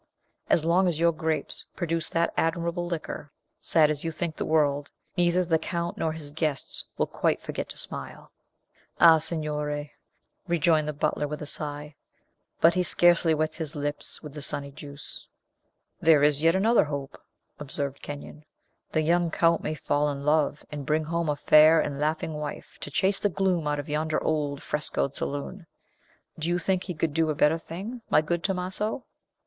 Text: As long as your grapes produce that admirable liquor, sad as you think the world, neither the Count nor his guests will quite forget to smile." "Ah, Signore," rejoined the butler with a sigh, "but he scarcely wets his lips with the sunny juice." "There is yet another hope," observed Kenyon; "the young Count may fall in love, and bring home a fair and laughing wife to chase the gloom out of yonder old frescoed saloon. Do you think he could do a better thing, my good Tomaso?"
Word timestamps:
As 0.49 0.65
long 0.65 0.87
as 0.87 0.99
your 0.99 1.11
grapes 1.11 1.67
produce 1.75 2.09
that 2.09 2.33
admirable 2.35 2.87
liquor, 2.87 3.31
sad 3.59 3.91
as 3.91 4.03
you 4.03 4.11
think 4.11 4.35
the 4.35 4.47
world, 4.47 4.89
neither 5.15 5.45
the 5.45 5.59
Count 5.59 5.95
nor 5.95 6.11
his 6.11 6.31
guests 6.31 6.83
will 6.97 7.05
quite 7.05 7.39
forget 7.39 7.69
to 7.69 7.77
smile." 7.77 8.31
"Ah, 8.99 9.19
Signore," 9.19 9.91
rejoined 10.47 10.87
the 10.87 10.93
butler 10.93 11.27
with 11.27 11.39
a 11.39 11.45
sigh, 11.45 11.93
"but 12.59 12.73
he 12.73 12.81
scarcely 12.81 13.35
wets 13.35 13.57
his 13.57 13.75
lips 13.75 14.23
with 14.23 14.33
the 14.33 14.41
sunny 14.41 14.71
juice." 14.71 15.27
"There 15.99 16.23
is 16.23 16.41
yet 16.41 16.55
another 16.55 16.85
hope," 16.85 17.21
observed 17.59 18.01
Kenyon; 18.01 18.43
"the 18.91 19.01
young 19.03 19.29
Count 19.29 19.61
may 19.61 19.75
fall 19.75 20.09
in 20.09 20.25
love, 20.25 20.65
and 20.71 20.83
bring 20.83 21.03
home 21.03 21.29
a 21.29 21.35
fair 21.35 21.79
and 21.79 21.99
laughing 21.99 22.33
wife 22.33 22.79
to 22.81 22.89
chase 22.89 23.19
the 23.19 23.29
gloom 23.29 23.67
out 23.67 23.77
of 23.77 23.87
yonder 23.87 24.19
old 24.23 24.63
frescoed 24.63 25.13
saloon. 25.13 25.67
Do 26.39 26.47
you 26.49 26.57
think 26.57 26.85
he 26.85 26.95
could 26.95 27.13
do 27.13 27.29
a 27.29 27.35
better 27.35 27.59
thing, 27.59 28.01
my 28.09 28.21
good 28.21 28.43
Tomaso?" 28.43 29.05